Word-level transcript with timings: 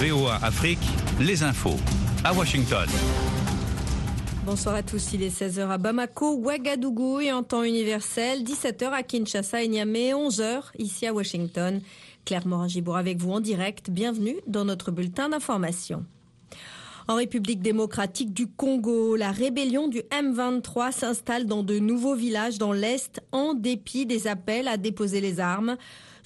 VOA 0.00 0.36
Afrique, 0.44 0.78
les 1.18 1.42
infos. 1.42 1.74
À 2.22 2.32
Washington. 2.32 2.86
Bonsoir 4.46 4.76
à 4.76 4.84
tous, 4.84 5.12
il 5.12 5.24
est 5.24 5.36
16h 5.36 5.68
à 5.68 5.76
Bamako, 5.76 6.36
Ouagadougou 6.36 7.18
et 7.18 7.32
en 7.32 7.42
temps 7.42 7.64
universel, 7.64 8.44
17h 8.44 8.92
à 8.92 9.02
Kinshasa 9.02 9.60
et 9.64 9.66
Niamey, 9.66 10.12
11h 10.12 10.66
ici 10.78 11.04
à 11.04 11.12
Washington. 11.12 11.80
Claire 12.24 12.46
Morin-Gibour 12.46 12.96
avec 12.96 13.18
vous 13.18 13.32
en 13.32 13.40
direct. 13.40 13.90
Bienvenue 13.90 14.36
dans 14.46 14.64
notre 14.64 14.92
bulletin 14.92 15.30
d'information. 15.30 16.06
En 17.08 17.16
République 17.16 17.60
démocratique 17.60 18.32
du 18.32 18.46
Congo, 18.46 19.16
la 19.16 19.32
rébellion 19.32 19.88
du 19.88 20.02
M23 20.12 20.92
s'installe 20.92 21.46
dans 21.46 21.64
de 21.64 21.80
nouveaux 21.80 22.14
villages 22.14 22.58
dans 22.58 22.72
l'Est 22.72 23.20
en 23.32 23.52
dépit 23.52 24.06
des 24.06 24.28
appels 24.28 24.68
à 24.68 24.76
déposer 24.76 25.20
les 25.20 25.40
armes. 25.40 25.76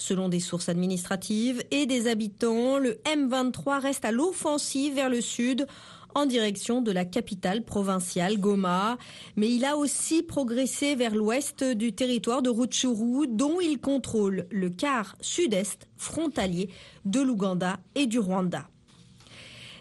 Selon 0.03 0.29
des 0.29 0.41
sources 0.41 0.69
administratives 0.69 1.63
et 1.71 1.87
des 1.87 2.09
habitants, 2.09 2.77
le 2.79 2.95
M23 3.05 3.81
reste 3.81 4.05
à 4.05 4.11
l'offensive 4.11 4.97
vers 4.97 5.09
le 5.09 5.21
sud 5.21 5.69
en 6.17 6.27
direction 6.27 6.83
de 6.83 6.91
la 6.91 7.05
capitale 7.05 7.63
provinciale 7.63 8.41
Goma, 8.41 8.99
mais 9.37 9.49
il 9.49 9.65
a 9.65 9.77
aussi 9.77 10.25
progressé 10.25 10.97
vers 10.97 11.15
l'ouest 11.15 11.63
du 11.63 11.93
territoire 11.93 12.43
de 12.43 12.51
Rutshuru 12.51 13.29
dont 13.29 13.61
il 13.61 13.79
contrôle 13.79 14.49
le 14.51 14.71
quart 14.71 15.15
sud-est 15.21 15.87
frontalier 15.97 16.69
de 17.05 17.21
l'Ouganda 17.21 17.79
et 17.95 18.07
du 18.07 18.19
Rwanda. 18.19 18.67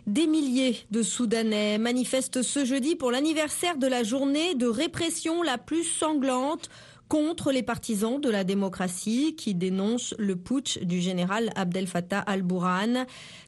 Des 0.05 0.27
milliers 0.27 0.77
de 0.91 1.01
Soudanais 1.01 1.79
manifestent 1.79 2.43
ce 2.43 2.63
jeudi 2.63 2.95
pour 2.95 3.09
l'anniversaire 3.09 3.77
de 3.77 3.87
la 3.87 4.03
journée 4.03 4.53
de 4.53 4.67
répression 4.67 5.41
la 5.41 5.57
plus 5.57 5.83
sanglante 5.83 6.69
contre 7.11 7.51
les 7.51 7.61
partisans 7.61 8.21
de 8.21 8.29
la 8.29 8.45
démocratie 8.45 9.35
qui 9.35 9.53
dénoncent 9.53 10.15
le 10.17 10.37
putsch 10.37 10.79
du 10.79 11.01
général 11.01 11.49
Abdel 11.57 11.85
Fattah 11.85 12.19
al-Bourhan. 12.19 13.05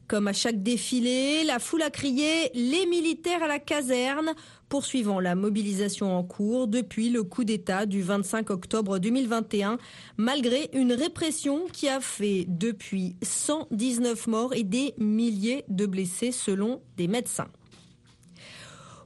Comme 0.09 0.27
à 0.27 0.34
chaque 0.34 0.62
défilé, 0.62 1.45
la 1.45 1.59
foule 1.59 1.84
a 1.84 1.90
crié 1.90 2.51
les 2.55 2.85
militaires 2.88 3.41
à 3.41 3.48
la 3.48 3.60
caserne, 3.60 4.34
poursuivant 4.68 5.21
la 5.21 5.35
mobilisation 5.35 6.13
en 6.13 6.23
cours 6.23 6.68
depuis 6.68 7.10
le 7.10 7.23
coup 7.23 7.46
d'État 7.46 7.85
du 7.85 8.01
25 8.01 8.49
octobre 8.49 8.99
2021, 8.99 9.77
malgré 10.18 10.70
une 10.73 10.91
répression 10.91 11.62
qui 11.71 11.88
a 11.88 12.01
fait 12.01 12.43
depuis 12.49 13.16
119 13.21 14.27
morts 14.27 14.54
et 14.54 14.63
des 14.63 14.93
milliers 14.98 15.63
de 15.70 15.85
blessés 15.85 16.34
selon 16.34 16.82
des 16.98 17.07
médecins. 17.07 17.48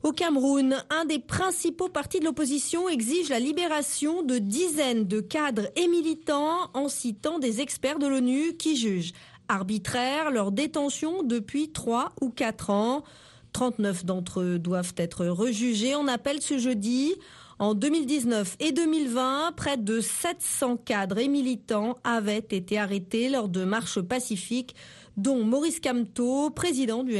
Au 0.03 0.11
Cameroun, 0.11 0.83
un 0.89 1.05
des 1.05 1.19
principaux 1.19 1.89
partis 1.89 2.19
de 2.19 2.25
l'opposition 2.25 2.87
exige 2.87 3.29
la 3.29 3.39
libération 3.39 4.21
de 4.21 4.37
dizaines 4.37 5.07
de 5.07 5.19
cadres 5.19 5.69
et 5.75 5.87
militants 5.87 6.69
en 6.73 6.87
citant 6.87 7.39
des 7.39 7.61
experts 7.61 7.99
de 7.99 8.07
l'ONU 8.07 8.55
qui 8.57 8.75
jugent 8.75 9.13
arbitraire 9.47 10.29
leur 10.29 10.51
détention 10.51 11.23
depuis 11.23 11.71
3 11.71 12.13
ou 12.21 12.29
4 12.29 12.69
ans. 12.69 13.03
39 13.53 14.05
d'entre 14.05 14.41
eux 14.41 14.59
doivent 14.59 14.93
être 14.97 15.25
rejugés 15.25 15.95
en 15.95 16.07
appel 16.07 16.41
ce 16.41 16.57
jeudi. 16.57 17.15
En 17.59 17.73
2019 17.73 18.57
et 18.59 18.71
2020, 18.71 19.53
près 19.55 19.77
de 19.77 19.99
700 19.99 20.77
cadres 20.77 21.17
et 21.17 21.27
militants 21.27 21.97
avaient 22.03 22.37
été 22.37 22.77
arrêtés 22.77 23.29
lors 23.29 23.49
de 23.49 23.63
marches 23.63 24.01
pacifiques, 24.01 24.75
dont 25.17 25.43
Maurice 25.43 25.79
Kamto, 25.79 26.51
président 26.51 27.03
du, 27.03 27.17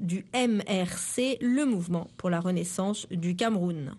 du 0.00 0.24
MRC, 0.32 1.38
le 1.40 1.64
mouvement 1.64 2.08
pour 2.16 2.30
la 2.30 2.40
renaissance 2.40 3.06
du 3.10 3.36
Cameroun. 3.36 3.92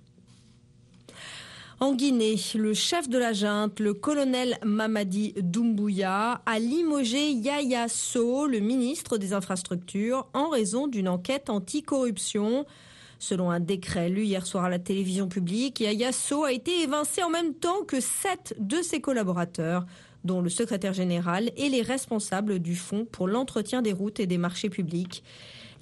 En 1.82 1.94
Guinée, 1.94 2.36
le 2.54 2.76
chef 2.76 3.10
de 3.10 3.18
la 3.18 3.34
junte, 3.34 3.80
le 3.80 3.96
colonel 3.96 4.60
Mamadi 4.64 5.34
Doumbouya, 5.42 6.42
a 6.46 6.60
limogé 6.60 7.32
Yaya 7.32 7.88
So, 7.88 8.46
le 8.46 8.60
ministre 8.60 9.18
des 9.18 9.34
Infrastructures, 9.34 10.28
en 10.34 10.50
raison 10.50 10.88
d'une 10.88 11.10
enquête 11.10 11.50
anticorruption. 11.50 12.68
Selon 13.18 13.50
un 13.50 13.60
décret 13.60 14.10
lu 14.10 14.26
hier 14.26 14.46
soir 14.46 14.66
à 14.66 14.70
la 14.70 14.78
télévision 14.78 15.28
publique, 15.28 15.80
Yaya 15.80 16.12
So 16.12 16.44
a 16.44 16.52
été 16.52 16.84
évincé 16.84 17.24
en 17.24 17.32
même 17.32 17.56
temps 17.56 17.84
que 17.84 18.00
sept 18.00 18.56
de 18.60 18.84
ses 18.84 19.02
collaborateurs, 19.02 19.88
dont 20.24 20.42
le 20.42 20.50
secrétaire 20.50 20.94
général 20.94 21.52
et 21.58 21.70
les 21.70 21.82
responsables 21.82 22.60
du 22.60 22.76
Fonds 22.76 23.06
pour 23.12 23.28
l'entretien 23.28 23.82
des 23.82 23.94
routes 23.94 24.20
et 24.20 24.28
des 24.28 24.38
marchés 24.38 24.70
publics. 24.70 25.24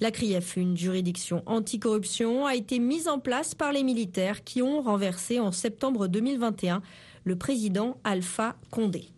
La 0.00 0.10
CRIEF, 0.10 0.56
une 0.56 0.76
juridiction 0.76 1.42
anticorruption, 1.44 2.46
a 2.46 2.54
été 2.54 2.78
mise 2.78 3.06
en 3.06 3.18
place 3.18 3.54
par 3.54 3.72
les 3.72 3.82
militaires 3.82 4.44
qui 4.44 4.62
ont 4.62 4.80
renversé 4.80 5.40
en 5.40 5.52
septembre 5.52 6.06
2021 6.08 6.80
le 7.24 7.36
président 7.36 7.98
Alpha 8.04 8.56
Condé. 8.70 9.08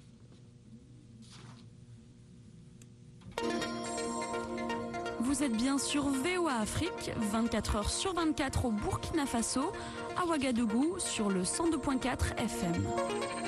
Vous 5.20 5.42
êtes 5.42 5.56
bien 5.56 5.78
sur 5.78 6.08
VOA 6.08 6.60
Afrique, 6.60 7.12
24 7.16 7.76
heures 7.76 7.90
sur 7.90 8.12
24 8.12 8.66
au 8.66 8.70
Burkina 8.70 9.24
Faso, 9.24 9.72
à 10.20 10.26
Ouagadougou 10.26 10.96
sur 10.98 11.30
le 11.30 11.42
102.4 11.42 12.38
FM. 12.38 13.41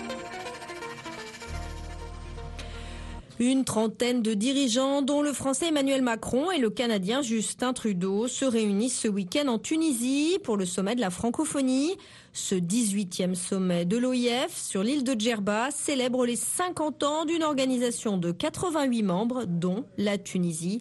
Une 3.41 3.65
trentaine 3.65 4.23
de 4.23 4.33
dirigeants, 4.33 5.03
dont 5.03 5.21
le 5.21 5.33
français 5.33 5.67
Emmanuel 5.67 6.03
Macron 6.03 6.53
et 6.53 6.59
le 6.59 6.71
canadien 6.71 7.21
Justin 7.21 7.73
Trudeau, 7.73 8.29
se 8.29 8.45
réunissent 8.45 9.01
ce 9.01 9.09
week-end 9.09 9.49
en 9.49 9.59
Tunisie 9.59 10.39
pour 10.45 10.57
le 10.57 10.65
sommet 10.65 10.95
de 10.95 11.01
la 11.01 11.11
francophonie. 11.11 11.97
Ce 12.33 12.55
18e 12.55 13.35
sommet 13.35 13.87
de 13.87 13.97
l'OIF 13.97 14.57
sur 14.57 14.85
l'île 14.85 15.03
de 15.03 15.19
Djerba 15.19 15.73
célèbre 15.73 16.25
les 16.25 16.37
50 16.37 17.03
ans 17.03 17.25
d'une 17.25 17.43
organisation 17.43 18.19
de 18.19 18.31
88 18.31 19.03
membres, 19.03 19.47
dont 19.47 19.85
la 19.99 20.17
Tunisie. 20.17 20.81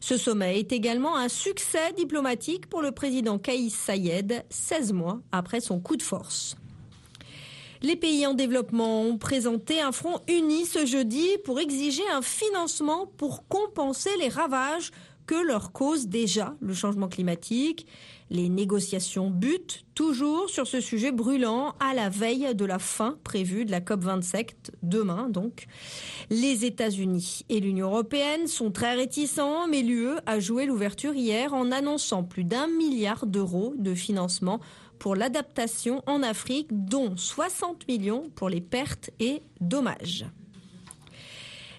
Ce 0.00 0.18
sommet 0.18 0.58
est 0.58 0.72
également 0.72 1.16
un 1.16 1.30
succès 1.30 1.94
diplomatique 1.96 2.66
pour 2.68 2.82
le 2.82 2.92
président 2.92 3.38
Kaïs 3.38 3.74
Sayed, 3.74 4.44
16 4.50 4.92
mois 4.92 5.20
après 5.32 5.60
son 5.60 5.80
coup 5.80 5.96
de 5.96 6.02
force. 6.02 6.56
Les 7.84 7.96
pays 7.96 8.26
en 8.26 8.32
développement 8.32 9.02
ont 9.02 9.18
présenté 9.18 9.82
un 9.82 9.92
front 9.92 10.18
uni 10.26 10.64
ce 10.64 10.86
jeudi 10.86 11.26
pour 11.44 11.60
exiger 11.60 12.02
un 12.14 12.22
financement 12.22 13.12
pour 13.18 13.46
compenser 13.46 14.08
les 14.18 14.30
ravages 14.30 14.90
que 15.26 15.34
leur 15.34 15.70
cause 15.70 16.08
déjà 16.08 16.54
le 16.62 16.72
changement 16.72 17.08
climatique. 17.08 17.86
Les 18.30 18.48
négociations 18.48 19.28
butent 19.28 19.84
toujours 19.94 20.48
sur 20.48 20.66
ce 20.66 20.80
sujet 20.80 21.12
brûlant 21.12 21.74
à 21.78 21.92
la 21.92 22.08
veille 22.08 22.54
de 22.54 22.64
la 22.64 22.78
fin 22.78 23.18
prévue 23.22 23.66
de 23.66 23.70
la 23.70 23.80
COP27 23.80 24.48
demain 24.82 25.28
donc. 25.28 25.66
Les 26.30 26.64
États-Unis 26.64 27.44
et 27.50 27.60
l'Union 27.60 27.88
européenne 27.88 28.46
sont 28.46 28.70
très 28.70 28.94
réticents, 28.94 29.68
mais 29.68 29.82
l'UE 29.82 30.16
a 30.24 30.40
joué 30.40 30.64
l'ouverture 30.64 31.12
hier 31.12 31.52
en 31.52 31.70
annonçant 31.70 32.24
plus 32.24 32.44
d'un 32.44 32.66
milliard 32.66 33.26
d'euros 33.26 33.74
de 33.76 33.94
financement 33.94 34.60
pour 35.04 35.16
l'adaptation 35.16 36.02
en 36.06 36.22
Afrique, 36.22 36.68
dont 36.70 37.14
60 37.14 37.86
millions 37.88 38.30
pour 38.34 38.48
les 38.48 38.62
pertes 38.62 39.10
et 39.20 39.42
dommages. 39.60 40.24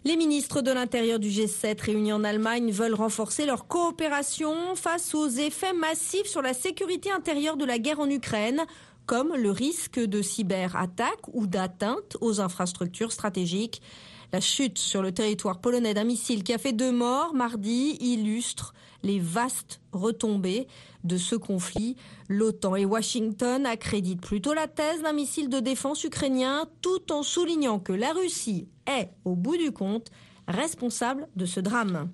Les 0.04 0.16
ministres 0.16 0.62
de 0.62 0.70
l'Intérieur 0.70 1.18
du 1.18 1.30
G7 1.30 1.82
réunis 1.82 2.14
en 2.14 2.24
Allemagne 2.24 2.72
veulent 2.72 2.94
renforcer 2.94 3.48
leur 3.48 3.66
coopération 3.66 4.76
face 4.76 5.16
aux 5.16 5.28
effets 5.28 5.74
massifs 5.74 6.28
sur 6.28 6.44
la 6.44 6.54
sécurité 6.54 7.10
intérieure 7.10 7.58
de 7.58 7.66
la 7.66 7.80
guerre 7.80 8.00
en 8.00 8.12
Ukraine, 8.12 8.64
comme 9.08 9.36
le 9.36 9.50
risque 9.50 10.00
de 10.00 10.22
cyberattaque 10.22 11.28
ou 11.34 11.48
d'atteinte 11.48 12.18
aux 12.22 12.42
infrastructures 12.42 13.12
stratégiques. 13.12 13.82
La 14.34 14.42
chute 14.42 14.78
sur 14.78 15.02
le 15.02 15.12
territoire 15.12 15.60
polonais 15.60 15.94
d'un 15.94 16.04
missile 16.04 16.44
qui 16.44 16.54
a 16.54 16.58
fait 16.58 16.74
deux 16.74 16.92
morts 16.92 17.34
mardi 17.34 17.98
illustre 18.00 18.74
les 19.04 19.20
vastes 19.20 19.82
retombées 19.92 20.68
de 21.04 21.18
ce 21.18 21.36
conflit. 21.36 21.96
L'OTAN 22.28 22.76
et 22.76 22.86
Washington 22.86 23.66
accréditent 23.66 24.22
plutôt 24.22 24.54
la 24.54 24.68
thèse 24.68 25.04
d'un 25.04 25.14
missile 25.14 25.50
de 25.50 25.60
défense 25.60 26.04
ukrainien 26.04 26.66
tout 26.82 27.12
en 27.12 27.24
soulignant 27.24 27.80
que 27.80 27.94
la 27.94 28.12
Russie 28.12 28.68
est, 28.88 29.10
au 29.24 29.36
bout 29.36 29.58
du 29.58 29.72
compte, 29.72 30.10
responsable 30.48 31.28
de 31.36 31.46
ce 31.46 31.60
drame. 31.60 32.10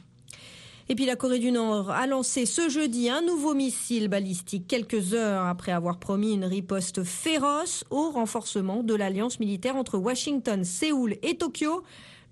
Et 0.92 0.96
puis 0.96 1.06
la 1.06 1.16
Corée 1.16 1.40
du 1.40 1.54
Nord 1.54 1.90
a 1.90 2.06
lancé 2.06 2.46
ce 2.46 2.68
jeudi 2.68 3.10
un 3.10 3.22
nouveau 3.22 3.54
missile 3.54 4.10
balistique 4.10 4.68
quelques 4.68 5.14
heures 5.14 5.46
après 5.46 5.72
avoir 5.72 6.00
promis 6.00 6.34
une 6.34 6.44
riposte 6.44 7.06
féroce 7.06 7.86
au 7.92 8.10
renforcement 8.12 8.84
de 8.84 8.94
l'alliance 8.94 9.40
militaire 9.40 9.78
entre 9.78 9.98
Washington, 9.98 10.66
Séoul 10.66 11.16
et 11.22 11.38
Tokyo. 11.38 11.84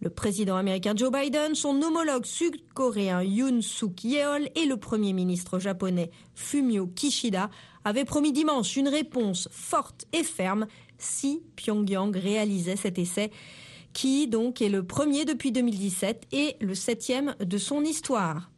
Le 0.02 0.10
président 0.10 0.58
américain 0.58 0.92
Joe 0.94 1.10
Biden, 1.10 1.56
son 1.56 1.82
homologue 1.82 2.26
sud-coréen 2.26 3.24
Yoon 3.24 3.62
Suk 3.62 4.04
Yeol 4.04 4.50
et 4.56 4.66
le 4.66 4.76
premier 4.76 5.14
ministre 5.14 5.58
japonais 5.60 6.12
Fumio 6.36 6.88
Kishida 6.88 7.50
avaient 7.86 8.04
promis 8.04 8.34
dimanche 8.34 8.76
une 8.76 8.90
réponse 8.90 9.48
forte 9.54 10.04
et 10.12 10.24
ferme 10.24 10.68
si 10.98 11.44
Pyongyang 11.56 12.14
réalisait 12.14 12.76
cet 12.76 13.00
essai 13.00 13.32
qui 13.94 14.28
donc 14.28 14.62
est 14.62 14.70
le 14.70 14.84
premier 14.84 15.26
depuis 15.26 15.52
2017 15.52 16.28
et 16.32 16.56
le 16.62 16.76
septième 16.76 17.36
de 17.40 17.58
son 17.58 17.84
histoire. 17.84 18.50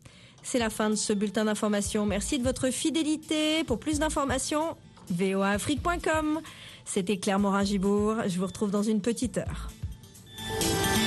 C'est 0.44 0.60
la 0.60 0.70
fin 0.70 0.90
de 0.90 0.96
ce 0.96 1.14
bulletin 1.14 1.46
d'information. 1.46 2.06
Merci 2.06 2.40
de 2.40 2.44
votre 2.44 2.70
fidélité. 2.70 3.64
Pour 3.64 3.80
plus 3.80 4.00
d'informations, 4.00 4.76
voaafrique.com. 5.10 6.42
C'était 6.86 7.18
Claire 7.18 7.40
Morin-Gibourg. 7.40 8.16
Je 8.28 8.38
vous 8.40 8.48
retrouve 8.48 8.72
dans 8.72 8.84
une 8.84 9.02
petite 9.02 9.38
heure. 9.38 9.70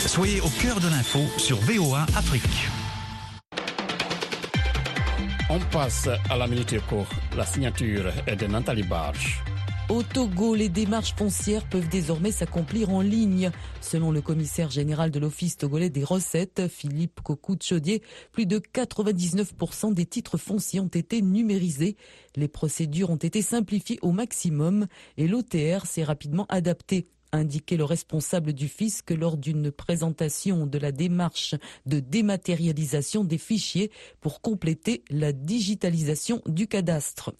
Soyez 0.00 0.40
au 0.40 0.48
cœur 0.62 0.80
de 0.80 0.88
l'info 0.88 1.20
sur 1.38 1.56
VOA 1.58 2.02
Afrique. 2.16 2.42
On 5.50 5.58
passe 5.70 6.08
à 6.30 6.36
la 6.36 6.46
minute 6.46 6.74
court. 6.86 7.08
La 7.36 7.44
signature 7.44 8.06
est 8.26 8.36
de 8.36 8.46
Nathalie 8.46 8.82
Barge. 8.82 9.42
Au 9.90 10.02
Togo, 10.02 10.54
les 10.54 10.70
démarches 10.70 11.14
foncières 11.14 11.68
peuvent 11.68 11.90
désormais 11.90 12.32
s'accomplir 12.32 12.88
en 12.88 13.02
ligne. 13.02 13.50
Selon 13.82 14.10
le 14.10 14.22
commissaire 14.22 14.70
général 14.70 15.10
de 15.10 15.18
l'Office 15.18 15.58
togolais 15.58 15.90
des 15.90 16.04
recettes, 16.04 16.68
Philippe 16.68 17.20
Cocu-Chaudier, 17.22 18.02
plus 18.32 18.46
de 18.46 18.58
99% 18.58 19.92
des 19.92 20.06
titres 20.06 20.38
fonciers 20.38 20.80
ont 20.80 20.88
été 20.88 21.20
numérisés. 21.20 21.98
Les 22.34 22.48
procédures 22.48 23.10
ont 23.10 23.16
été 23.16 23.42
simplifiées 23.42 23.98
au 24.00 24.10
maximum 24.10 24.86
et 25.18 25.28
l'OTR 25.28 25.84
s'est 25.84 26.04
rapidement 26.04 26.46
adapté 26.48 27.06
indiqué 27.32 27.76
le 27.76 27.84
responsable 27.84 28.52
du 28.52 28.68
fisc 28.68 29.10
lors 29.10 29.36
d'une 29.36 29.70
présentation 29.70 30.66
de 30.66 30.78
la 30.78 30.92
démarche 30.92 31.56
de 31.84 31.98
dématérialisation 31.98 33.24
des 33.24 33.38
fichiers 33.38 33.90
pour 34.20 34.40
compléter 34.40 35.02
la 35.10 35.32
digitalisation 35.32 36.40
du 36.46 36.68
cadastre. 36.68 37.32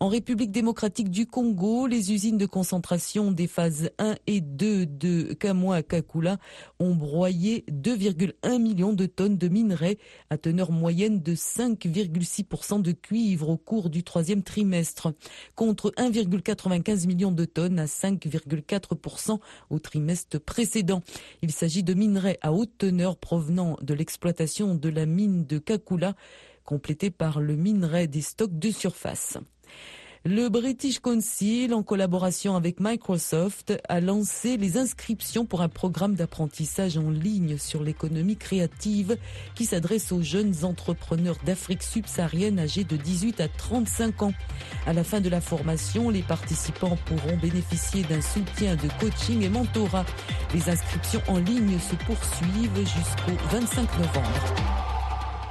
En 0.00 0.08
République 0.08 0.50
démocratique 0.50 1.10
du 1.10 1.26
Congo, 1.26 1.86
les 1.86 2.12
usines 2.12 2.38
de 2.38 2.46
concentration 2.46 3.30
des 3.30 3.46
phases 3.46 3.90
1 3.98 4.16
et 4.26 4.40
2 4.40 4.86
de 4.86 5.32
Kamwa 5.34 5.82
Kakula 5.82 6.38
ont 6.80 6.94
broyé 6.94 7.64
2,1 7.70 8.60
millions 8.60 8.92
de 8.92 9.06
tonnes 9.06 9.38
de 9.38 9.48
minerais 9.48 9.98
à 10.30 10.38
teneur 10.38 10.72
moyenne 10.72 11.22
de 11.22 11.34
5,6% 11.34 12.82
de 12.82 12.92
cuivre 12.92 13.48
au 13.48 13.56
cours 13.56 13.90
du 13.90 14.02
troisième 14.02 14.42
trimestre, 14.42 15.12
contre 15.54 15.92
1,95 15.96 17.06
million 17.06 17.30
de 17.30 17.44
tonnes 17.44 17.78
à 17.78 17.86
5,4% 17.86 19.38
au 19.70 19.78
trimestre 19.78 20.40
précédent. 20.40 21.02
Il 21.42 21.52
s'agit 21.52 21.82
de 21.82 21.94
minerais 21.94 22.38
à 22.42 22.52
haute 22.52 22.72
teneur 22.78 23.16
provenant 23.16 23.76
de 23.82 23.94
l'exploitation 23.94 24.74
de 24.74 24.88
la 24.88 25.06
mine 25.06 25.46
de 25.46 25.58
Kakula 25.58 26.14
complété 26.64 27.10
par 27.10 27.40
le 27.40 27.56
minerai 27.56 28.06
des 28.06 28.22
stocks 28.22 28.58
de 28.58 28.70
surface. 28.70 29.38
Le 30.26 30.48
British 30.48 31.00
Council, 31.00 31.74
en 31.74 31.82
collaboration 31.82 32.56
avec 32.56 32.80
Microsoft, 32.80 33.74
a 33.90 34.00
lancé 34.00 34.56
les 34.56 34.78
inscriptions 34.78 35.44
pour 35.44 35.60
un 35.60 35.68
programme 35.68 36.14
d'apprentissage 36.14 36.96
en 36.96 37.10
ligne 37.10 37.58
sur 37.58 37.82
l'économie 37.82 38.38
créative 38.38 39.18
qui 39.54 39.66
s'adresse 39.66 40.12
aux 40.12 40.22
jeunes 40.22 40.64
entrepreneurs 40.64 41.36
d'Afrique 41.44 41.82
subsaharienne 41.82 42.58
âgés 42.58 42.84
de 42.84 42.96
18 42.96 43.42
à 43.42 43.48
35 43.48 44.22
ans. 44.22 44.32
À 44.86 44.94
la 44.94 45.04
fin 45.04 45.20
de 45.20 45.28
la 45.28 45.42
formation, 45.42 46.08
les 46.08 46.22
participants 46.22 46.96
pourront 47.04 47.36
bénéficier 47.36 48.02
d'un 48.04 48.22
soutien 48.22 48.76
de 48.76 48.88
coaching 48.98 49.42
et 49.42 49.50
mentorat. 49.50 50.06
Les 50.54 50.70
inscriptions 50.70 51.20
en 51.28 51.36
ligne 51.36 51.78
se 51.78 51.96
poursuivent 51.96 52.78
jusqu'au 52.78 53.36
25 53.50 53.98
novembre. 53.98 54.93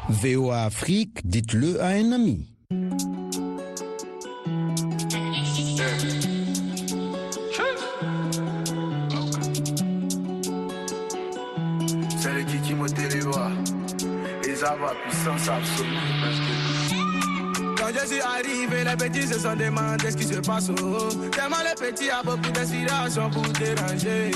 VOA 0.09 0.63
Afrique, 0.63 1.25
dites-le 1.27 1.81
à 1.81 1.87
un 1.87 2.11
ami. 2.11 2.45
C'est 12.17 12.33
le 12.33 12.75
me 12.75 12.89
télévoit. 12.89 13.51
Et 14.47 14.55
ça 14.55 14.75
va, 14.75 14.93
puissance 15.07 15.47
absolue. 15.47 16.72
Quand 17.93 17.99
je 18.01 18.07
suis 18.07 18.21
arrivé, 18.21 18.83
les 18.83 18.95
petits 18.97 19.27
se 19.27 19.39
sont 19.39 19.55
demandé 19.55 20.09
ce 20.09 20.17
qui 20.17 20.25
se 20.25 20.39
passe. 20.39 20.69
Oh. 20.69 21.09
Tellement 21.31 21.57
les 21.63 21.75
petits 21.75 22.09
a 22.09 22.23
beaucoup 22.23 22.51
d'inspiration 22.51 23.29
pour 23.29 23.43
déranger. 23.43 24.31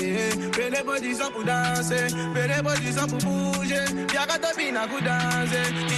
Fais 0.52 0.70
les 0.70 0.82
body 0.84 1.14
sans 1.14 1.30
pour 1.30 1.44
danser, 1.44 2.06
fais 2.34 2.46
les 2.46 2.92
sans 2.92 3.06
pour 3.06 3.18
bouger. 3.18 3.84
Te 4.06 4.56
bina 4.56 4.86
pour 4.86 5.00
danser. 5.00 5.88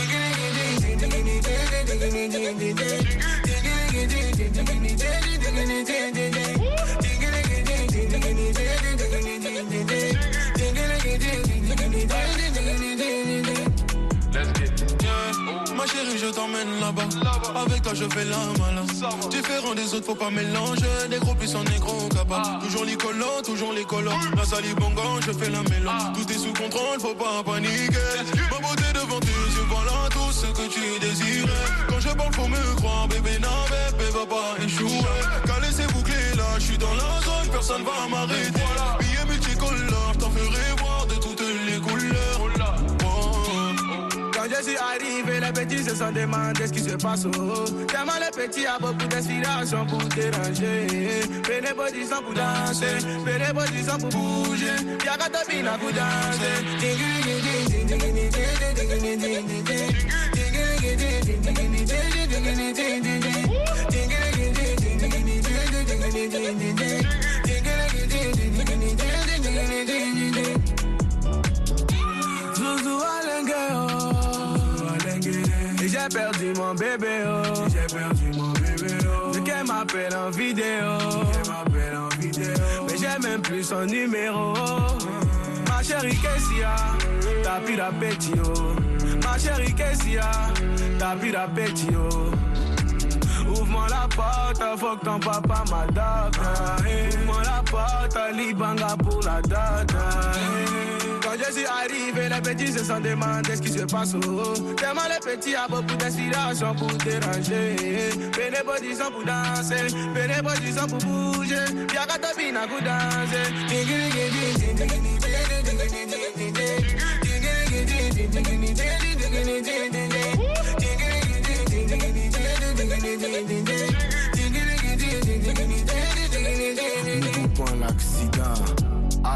Je 17.93 18.05
fais 18.05 18.25
la 18.25 18.37
malin. 18.59 18.87
Différent 19.31 19.75
des 19.75 19.95
autres, 19.95 20.07
faut 20.07 20.15
pas 20.15 20.31
mélanger. 20.31 21.09
Des 21.11 21.19
gros 21.19 21.35
puissants, 21.35 21.65
des 21.65 21.79
gros 21.79 22.09
capables. 22.09 22.65
Toujours 22.65 22.85
les 22.85 22.97
collants, 22.97 23.43
toujours 23.45 23.73
les 23.73 23.85
collants. 23.85 24.19
La 24.37 24.45
salibongan, 24.45 25.21
je 25.27 25.33
fais 25.33 25.51
la 25.51 25.63
mélange. 25.65 26.13
Tout 26.15 26.33
est 26.33 26.39
sous 26.39 26.53
contrôle, 26.53 27.01
faut 27.01 27.15
pas 27.15 27.43
paniquer. 27.45 27.99
Ma 28.51 28.59
beauté 28.59 28.85
devant 28.95 29.21
tes 29.21 29.27
yeux, 29.27 29.67
voilà 29.69 30.09
tout 30.11 30.33
ce 30.33 30.47
que 30.47 30.69
tu 30.69 31.01
désirais. 31.01 31.51
Quand 31.89 32.01
je 32.01 32.09
parle, 32.11 32.33
faut 32.33 32.49
me 32.49 32.77
croire, 32.77 33.09
bébé, 33.09 33.39
non, 33.43 33.49
bébé, 33.69 34.11
va 34.13 34.27
pas 34.27 34.65
échouer. 34.65 35.05
Calé, 35.47 35.69
c'est 35.73 35.93
bouclé 35.93 36.15
là, 36.37 36.45
je 36.59 36.65
suis 36.65 36.79
dans 36.79 36.95
la 36.95 37.21
zone, 37.25 37.49
personne 37.51 37.83
va 37.83 38.09
m'arrêter. 38.09 38.61
Billets 39.01 39.25
je 44.61 44.71
suis 44.71 44.77
arrivé, 44.77 45.41
les 45.41 45.53
petits 45.53 45.83
se 45.83 45.95
sont 45.95 46.13
demandé 46.13 46.67
ce 46.67 46.73
qui 46.73 46.81
se 46.81 46.97
passe. 46.97 47.25
Oh. 47.27 47.65
Tellement 47.87 48.13
les 48.21 48.31
petits 48.31 48.67
a 48.67 48.79
beaucoup 48.79 49.07
d'inspiration 49.09 49.87
pour 49.87 50.03
déranger. 50.05 51.21
Body 51.77 52.05
sans 52.05 52.21
pour 52.21 52.35
danser, 52.35 52.99
body 53.55 53.85
sans 53.85 53.99
pour 53.99 54.11
bouger. 54.11 54.67
Y'a 55.05 55.17
qu'à 55.17 55.31
te 55.31 55.51
bina 55.51 55.79
pour 55.79 55.91
danser. 55.91 56.61
Zouzou 69.91 70.30
perdu 76.11 76.53
mon 76.57 76.75
bébé, 76.75 77.25
oh. 77.27 77.63
J'ai 77.69 77.95
perdu 77.95 78.31
mon 78.37 78.53
bébé, 78.53 78.99
oh. 79.05 79.31
Mais 79.35 79.41
qu'elle 79.41 79.67
m'appelle 79.67 80.17
en 80.17 80.31
vidéo. 80.31 80.99
M'appelle 81.49 81.97
en 81.97 82.09
vidéo. 82.21 82.55
Mais 82.89 82.97
j'ai 82.99 83.29
même 83.29 83.43
plus 83.43 83.65
son 83.65 83.87
numéro. 83.87 84.55
Ma 85.69 85.83
chérie 85.83 86.17
Kessia, 86.17 86.75
t'as 87.43 87.61
plus 87.61 87.77
d'appétit, 87.77 88.35
oh. 88.45 88.75
Ma 89.25 89.39
chérie 89.39 89.75
Kessia, 89.75 90.31
t'as 90.99 91.17
plus 91.17 91.31
d'appétit, 91.31 91.89
oh. 91.97 92.31
Ouvre-moi 93.49 93.87
la 93.89 94.07
porte, 94.15 94.63
faut 94.79 94.97
que 94.97 95.05
ton 95.05 95.19
papa 95.19 95.65
m'adopte. 95.71 96.39
Ouvre-moi 96.39 97.43
la 97.45 97.63
porte, 97.69 98.19
Libanga 98.35 98.97
pour 99.03 99.21
la 99.23 99.41
date. 99.43 99.93
Quand 101.23 101.37
je 101.37 101.53
suis 101.53 101.67
arrivé, 102.01 102.29
les 102.29 102.41
petits 102.41 102.73
se 102.73 102.85
sont 102.85 103.01
demandé 103.01 103.57
ce 103.57 103.61
qui 103.61 103.71
se 103.71 103.85
passe. 103.85 104.15
Oh. 104.15 104.53
Tellement 104.77 105.03
les 105.09 105.21
petits 105.21 105.55
a 105.55 105.67
beaucoup 105.69 105.97
pour 106.75 106.99
déranger. 106.99 107.77
Sans 108.97 109.11
pour 109.11 109.25
danser, 109.25 109.89
sans 110.73 110.87
pour 110.87 110.99
bouger. 110.99 111.65
Bina 112.37 112.67
pour 112.67 112.81
danser. 112.81 113.71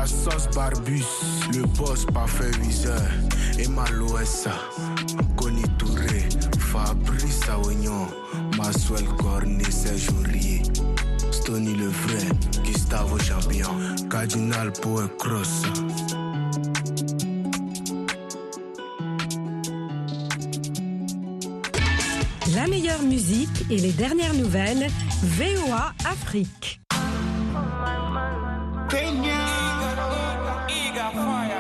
À 0.04 0.06
sauce 0.06 0.50
Barbus, 0.54 1.02
le 1.54 1.62
boss 1.78 2.04
parfait 2.04 2.50
viseur. 2.60 3.00
Et 3.58 3.66
Maloessa, 3.66 4.52
Conny 5.34 5.62
Touré, 5.78 6.28
Fabrice 6.58 7.48
Aoignon, 7.48 8.06
Maswell 8.58 9.06
Cornet, 9.16 9.64
Serge 9.70 10.10
Aurier. 10.20 10.62
Stony 11.30 11.72
le 11.74 11.86
vrai, 11.86 12.28
Gustavo 12.64 13.18
Champion, 13.18 13.70
Cardinal 14.10 14.72
Poe 14.72 15.08
Cross. 15.18 15.62
La 22.54 22.66
meilleure 22.66 23.02
musique 23.04 23.64
et 23.70 23.78
les 23.78 23.92
dernières 23.92 24.34
nouvelles, 24.34 24.86
VOA 25.22 25.94
Afrique. 26.04 26.83